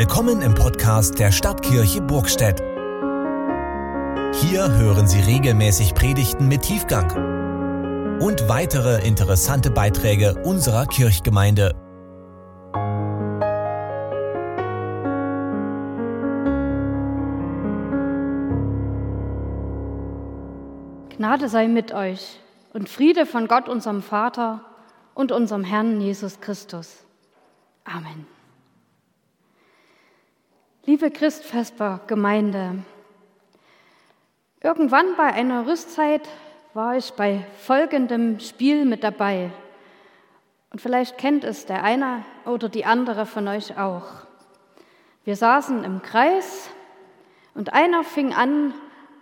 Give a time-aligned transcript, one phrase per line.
[0.00, 2.58] Willkommen im Podcast der Stadtkirche Burgstedt.
[4.40, 11.74] Hier hören Sie regelmäßig Predigten mit Tiefgang und weitere interessante Beiträge unserer Kirchgemeinde.
[21.10, 22.40] Gnade sei mit euch
[22.72, 24.64] und Friede von Gott, unserem Vater
[25.12, 27.04] und unserem Herrn Jesus Christus.
[27.84, 28.39] Amen.
[30.86, 32.82] Liebe Christvesper-Gemeinde,
[34.62, 36.26] irgendwann bei einer Rüstzeit
[36.72, 39.50] war ich bei folgendem Spiel mit dabei.
[40.72, 44.06] Und vielleicht kennt es der eine oder die andere von euch auch.
[45.24, 46.70] Wir saßen im Kreis
[47.54, 48.72] und einer fing an,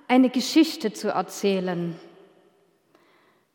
[0.07, 1.99] eine Geschichte zu erzählen.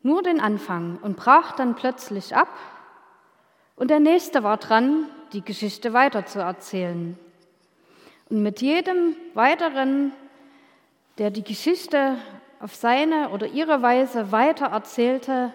[0.02, 2.50] Nur den Anfang und brach dann plötzlich ab
[3.78, 7.18] und der nächste war dran, die Geschichte weiterzuerzählen.
[8.34, 10.12] Und mit jedem weiteren,
[11.20, 12.18] der die Geschichte
[12.60, 15.54] auf seine oder ihre Weise weiter erzählte,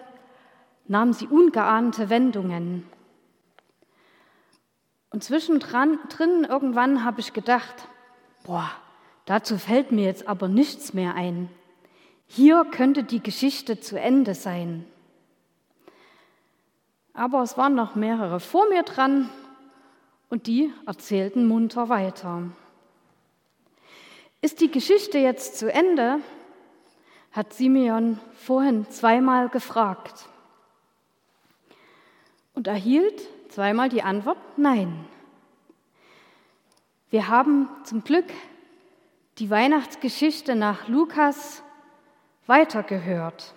[0.87, 2.87] nahm sie ungeahnte Wendungen.
[5.09, 7.89] Und zwischendrin irgendwann habe ich gedacht,
[8.45, 8.71] boah,
[9.25, 11.49] dazu fällt mir jetzt aber nichts mehr ein.
[12.27, 14.85] Hier könnte die Geschichte zu Ende sein.
[17.13, 19.29] Aber es waren noch mehrere vor mir dran
[20.29, 22.43] und die erzählten munter weiter.
[24.41, 26.21] Ist die Geschichte jetzt zu Ende?
[27.31, 30.27] hat Simeon vorhin zweimal gefragt
[32.55, 35.05] und erhielt zweimal die Antwort Nein.
[37.11, 38.25] Wir haben zum Glück
[39.37, 41.63] die Weihnachtsgeschichte nach Lukas
[42.47, 43.53] weitergehört.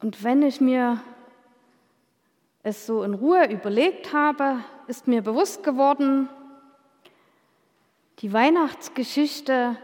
[0.00, 1.02] Und wenn ich mir
[2.62, 6.28] es so in Ruhe überlegt habe, ist mir bewusst geworden,
[8.20, 9.76] die Weihnachtsgeschichte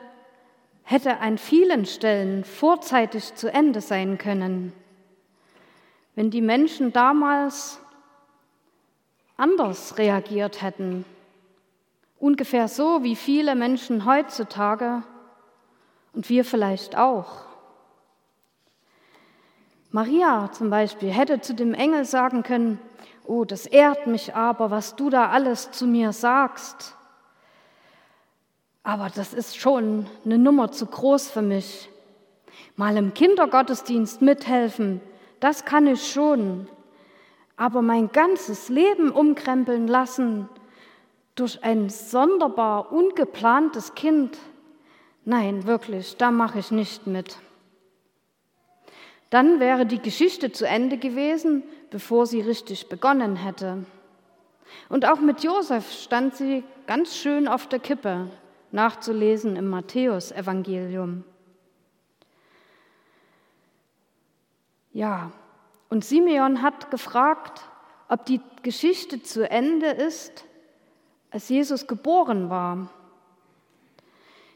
[0.83, 4.73] hätte an vielen Stellen vorzeitig zu Ende sein können,
[6.15, 7.81] wenn die Menschen damals
[9.37, 11.05] anders reagiert hätten.
[12.19, 15.03] Ungefähr so wie viele Menschen heutzutage
[16.13, 17.47] und wir vielleicht auch.
[19.91, 22.79] Maria zum Beispiel hätte zu dem Engel sagen können,
[23.25, 26.97] oh, das ehrt mich aber, was du da alles zu mir sagst.
[28.87, 31.89] Aber das ist schon eine Nummer zu groß für mich.
[32.77, 35.01] Mal im Kindergottesdienst mithelfen,
[35.41, 36.69] das kann ich schon.
[37.57, 40.49] Aber mein ganzes Leben umkrempeln lassen
[41.35, 44.39] durch ein sonderbar ungeplantes Kind,
[45.25, 47.39] nein, wirklich, da mache ich nicht mit.
[49.31, 53.85] Dann wäre die Geschichte zu Ende gewesen, bevor sie richtig begonnen hätte.
[54.89, 58.31] Und auch mit Josef stand sie ganz schön auf der Kippe,
[58.73, 61.25] nachzulesen im Matthäusevangelium.
[64.93, 65.31] Ja,
[65.89, 67.63] und Simeon hat gefragt,
[68.09, 70.45] ob die Geschichte zu Ende ist,
[71.31, 72.89] als Jesus geboren war.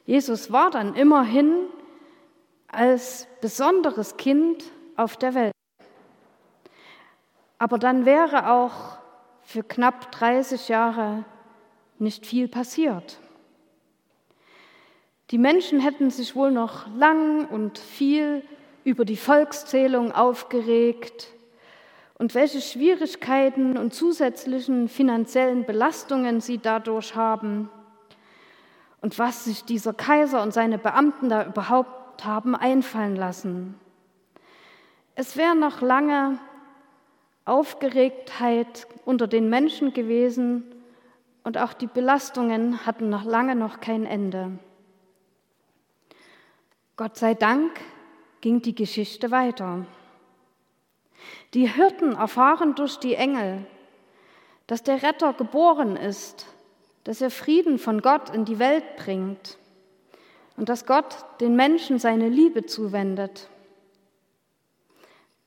[0.06, 1.66] Jesus war dann immerhin
[2.68, 4.64] als besonderes Kind
[4.96, 5.52] auf der Welt.
[7.58, 8.98] Aber dann wäre auch
[9.42, 11.24] für knapp 30 Jahre
[11.98, 13.20] nicht viel passiert.
[15.30, 18.42] Die Menschen hätten sich wohl noch lang und viel
[18.82, 21.28] über die Volkszählung aufgeregt
[22.18, 27.70] und welche Schwierigkeiten und zusätzlichen finanziellen Belastungen sie dadurch haben
[29.00, 33.76] und was sich dieser Kaiser und seine Beamten da überhaupt haben einfallen lassen.
[35.14, 36.40] Es wäre noch lange
[37.44, 40.64] Aufgeregtheit unter den Menschen gewesen
[41.44, 44.58] und auch die Belastungen hatten noch lange noch kein Ende.
[47.00, 47.80] Gott sei Dank
[48.42, 49.86] ging die Geschichte weiter.
[51.54, 53.64] Die Hirten erfahren durch die Engel,
[54.66, 56.44] dass der Retter geboren ist,
[57.04, 59.56] dass er Frieden von Gott in die Welt bringt
[60.58, 63.48] und dass Gott den Menschen seine Liebe zuwendet.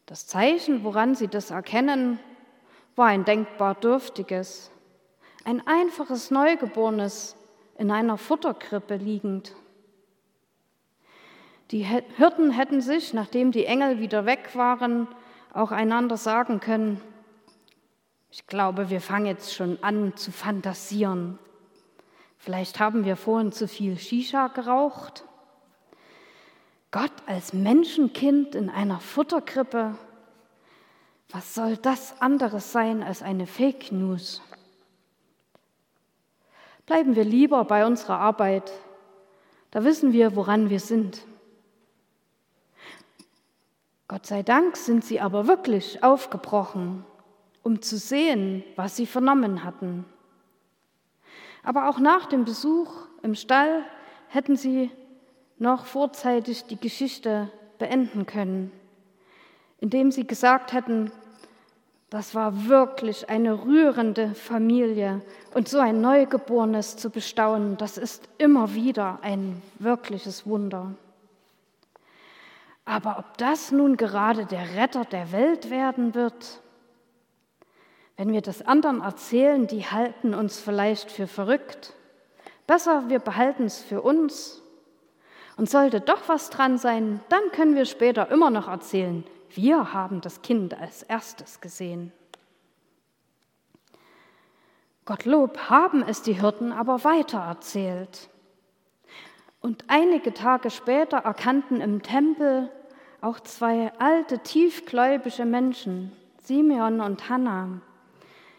[0.07, 2.17] Das Zeichen, woran sie das erkennen,
[2.95, 4.71] war ein denkbar dürftiges,
[5.45, 7.35] ein einfaches Neugeborenes
[7.77, 9.53] in einer Futterkrippe liegend.
[11.73, 15.07] Die Hirten hätten sich, nachdem die Engel wieder weg waren,
[15.53, 17.01] auch einander sagen können,
[18.29, 21.39] ich glaube, wir fangen jetzt schon an zu fantasieren.
[22.37, 25.25] Vielleicht haben wir vorhin zu viel Shisha geraucht.
[26.91, 29.97] Gott als Menschenkind in einer Futterkrippe.
[31.31, 34.43] Was soll das anderes sein als eine Fake News?
[36.85, 38.71] Bleiben wir lieber bei unserer Arbeit.
[39.71, 41.25] Da wissen wir, woran wir sind.
[44.07, 47.05] Gott sei Dank sind sie aber wirklich aufgebrochen,
[47.63, 50.05] um zu sehen, was sie vernommen hatten.
[51.63, 52.91] Aber auch nach dem Besuch
[53.21, 53.83] im Stall
[54.27, 54.91] hätten sie
[55.57, 58.71] noch vorzeitig die Geschichte beenden können,
[59.79, 61.11] indem sie gesagt hätten,
[62.09, 65.21] das war wirklich eine rührende Familie
[65.55, 70.93] und so ein Neugeborenes zu bestaunen, das ist immer wieder ein wirkliches Wunder.
[72.85, 76.61] Aber ob das nun gerade der Retter der Welt werden wird,
[78.17, 81.93] wenn wir das anderen erzählen, die halten uns vielleicht für verrückt.
[82.67, 84.61] Besser, wir behalten es für uns.
[85.57, 90.21] Und sollte doch was dran sein, dann können wir später immer noch erzählen, wir haben
[90.21, 92.11] das Kind als erstes gesehen.
[95.05, 98.29] Gottlob haben es die Hirten aber weiter erzählt.
[99.63, 102.69] Und einige Tage später erkannten im Tempel
[103.21, 106.11] auch zwei alte, tiefgläubige Menschen,
[106.43, 107.79] Simeon und Hannah,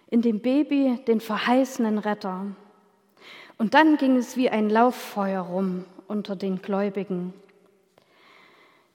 [0.08, 2.46] in dem Baby den verheißenen Retter.
[3.58, 7.34] Und dann ging es wie ein Lauffeuer rum unter den Gläubigen.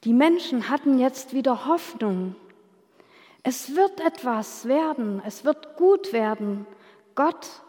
[0.04, 2.36] Die Menschen hatten jetzt wieder Hoffnung.
[3.44, 6.66] Es wird etwas werden, es wird gut werden.
[7.14, 7.62] Gott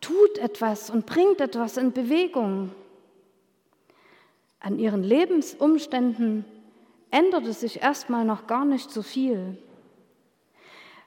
[0.00, 2.70] tut etwas und bringt etwas in Bewegung.
[4.62, 6.44] An ihren Lebensumständen
[7.10, 9.58] änderte sich erstmal noch gar nicht so viel.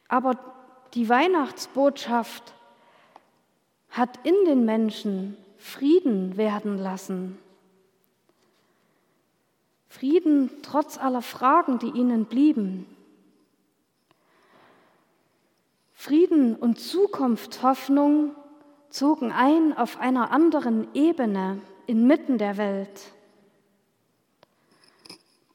[0.09, 0.37] Aber
[0.93, 2.53] die Weihnachtsbotschaft
[3.89, 7.39] hat in den Menschen Frieden werden lassen.
[9.87, 12.85] Frieden trotz aller Fragen, die ihnen blieben.
[15.93, 18.35] Frieden und Zukunftshoffnung
[18.89, 23.14] zogen ein auf einer anderen Ebene inmitten der Welt.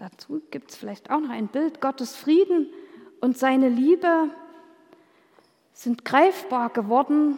[0.01, 1.83] Dazu gibt es vielleicht auch noch ein Bild.
[1.83, 2.73] Gottes Frieden
[3.21, 4.31] und seine Liebe
[5.75, 7.37] sind greifbar geworden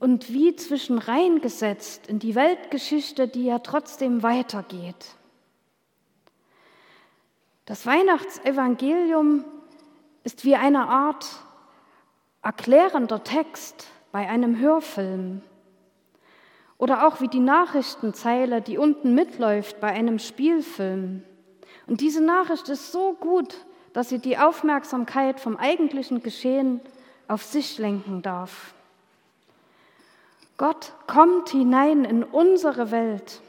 [0.00, 5.14] und wie zwischen reingesetzt in die Weltgeschichte, die ja trotzdem weitergeht.
[7.66, 9.44] Das Weihnachtsevangelium
[10.24, 11.26] ist wie eine Art
[12.40, 15.42] erklärender Text bei einem Hörfilm.
[16.82, 21.22] Oder auch wie die Nachrichtenzeile, die unten mitläuft bei einem Spielfilm.
[21.86, 23.54] Und diese Nachricht ist so gut,
[23.92, 26.80] dass sie die Aufmerksamkeit vom eigentlichen Geschehen
[27.28, 28.74] auf sich lenken darf.
[30.56, 33.42] Gott kommt hinein in unsere Welt,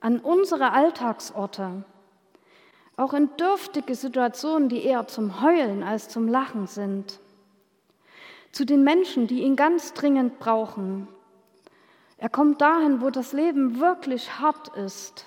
[0.00, 1.84] an unsere Alltagsorte,
[2.96, 7.20] auch in dürftige Situationen, die eher zum Heulen als zum Lachen sind,
[8.52, 11.08] zu den Menschen, die ihn ganz dringend brauchen,
[12.20, 15.24] er kommt dahin, wo das Leben wirklich hart ist.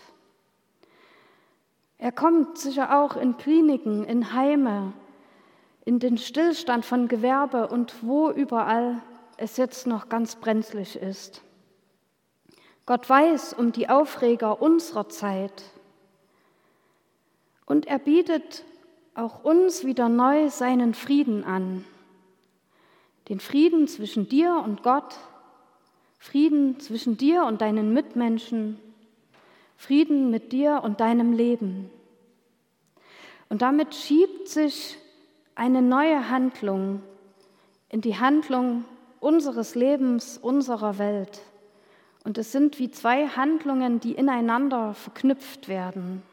[1.98, 4.94] Er kommt sicher auch in Kliniken, in Heime,
[5.86, 9.01] in den Stillstand von Gewerbe und wo überall
[9.38, 11.42] es jetzt noch ganz brenzlig ist.
[12.86, 15.63] Gott weiß um die Aufreger unserer Zeit
[17.66, 18.66] und er bietet
[19.16, 21.86] auch uns wieder neu seinen Frieden an.
[23.29, 25.17] Den Frieden zwischen dir und Gott,
[26.24, 28.80] Frieden zwischen dir und deinen Mitmenschen,
[29.75, 31.89] Frieden mit dir und deinem Leben.
[33.50, 34.98] Und damit schiebt sich
[35.53, 37.03] eine neue Handlung
[37.89, 38.86] in die Handlung
[39.20, 41.42] unseres Lebens, unserer Welt.
[42.24, 46.24] Und es sind wie zwei Handlungen, die ineinander verknüpft werden.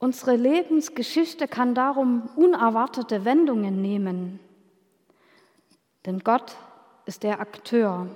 [0.00, 4.40] Unsere Lebensgeschichte kann darum unerwartete Wendungen nehmen.
[6.04, 6.56] Denn Gott
[7.08, 8.06] ist der Akteur.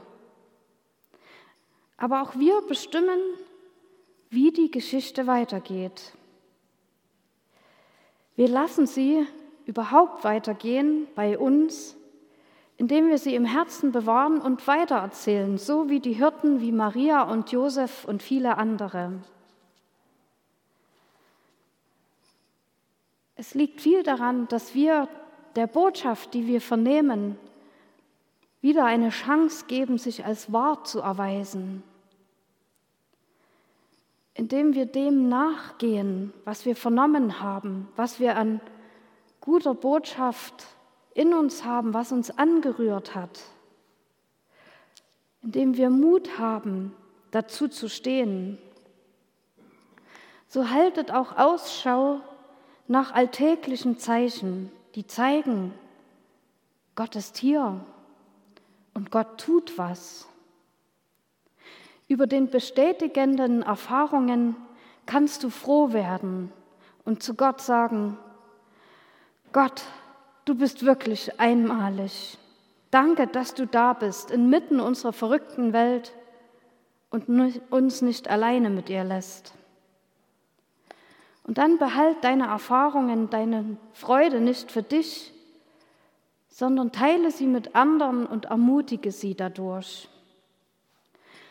[1.96, 3.18] Aber auch wir bestimmen,
[4.28, 6.12] wie die Geschichte weitergeht.
[8.36, 9.26] Wir lassen sie
[9.64, 11.96] überhaupt weitergehen bei uns,
[12.76, 17.50] indem wir sie im Herzen bewahren und weitererzählen, so wie die Hirten wie Maria und
[17.50, 19.22] Josef und viele andere.
[23.36, 25.08] Es liegt viel daran, dass wir
[25.56, 27.38] der Botschaft, die wir vernehmen,
[28.62, 31.82] wieder eine Chance geben, sich als wahr zu erweisen,
[34.34, 38.60] indem wir dem nachgehen, was wir vernommen haben, was wir an
[39.40, 40.64] guter Botschaft
[41.12, 43.40] in uns haben, was uns angerührt hat,
[45.42, 46.94] indem wir Mut haben,
[47.32, 48.58] dazu zu stehen.
[50.46, 52.20] So haltet auch Ausschau
[52.86, 55.74] nach alltäglichen Zeichen, die zeigen,
[56.94, 57.84] Gott ist hier,
[58.94, 60.28] und Gott tut was.
[62.08, 64.56] Über den bestätigenden Erfahrungen
[65.06, 66.52] kannst du froh werden
[67.04, 68.18] und zu Gott sagen,
[69.52, 69.82] Gott,
[70.44, 72.38] du bist wirklich einmalig.
[72.90, 76.12] Danke, dass du da bist, inmitten unserer verrückten Welt
[77.10, 77.28] und
[77.70, 79.54] uns nicht alleine mit ihr lässt.
[81.44, 85.31] Und dann behalt deine Erfahrungen, deine Freude nicht für dich,
[86.62, 90.08] sondern teile sie mit anderen und ermutige sie dadurch.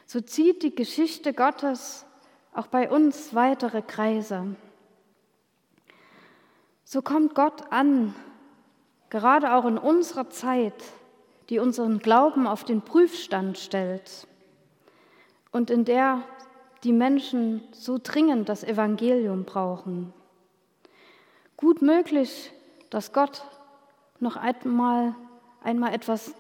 [0.06, 2.06] So zieht die Geschichte Gottes
[2.54, 4.56] auch bei uns weitere Kreise.
[6.86, 8.16] So kommt Gott an,
[9.10, 10.82] gerade auch in unserer Zeit,
[11.50, 14.28] die unseren Glauben auf den Prüfstand stellt
[15.52, 16.24] und in der
[16.86, 20.14] die Menschen so dringend das Evangelium brauchen.
[21.58, 22.54] Gut möglich,
[22.90, 23.44] dass Gott
[24.22, 25.16] noch einmal,
[25.64, 26.34] einmal etwas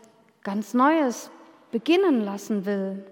[0.43, 1.29] ganz Neues
[1.71, 3.05] beginnen lassen will,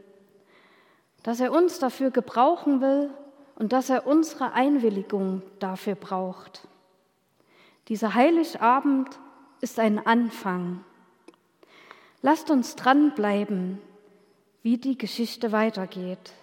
[1.23, 3.09] dass er uns dafür gebrauchen will
[3.55, 6.67] und dass er unsere Einwilligung dafür braucht.
[7.87, 9.19] Dieser Heiligabend
[9.61, 10.83] ist ein Anfang.
[12.21, 13.79] Lasst uns dranbleiben,
[14.61, 16.33] wie die Geschichte weitergeht,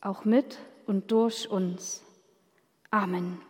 [0.00, 2.02] auch mit und durch uns.
[2.90, 3.40] Amen.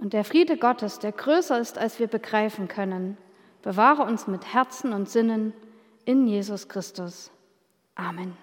[0.00, 3.18] Und der Friede Gottes, der größer ist, als wir begreifen können,
[3.62, 5.52] bewahre uns mit Herzen und Sinnen
[6.06, 7.30] in Jesus Christus.
[7.94, 8.34] Amen.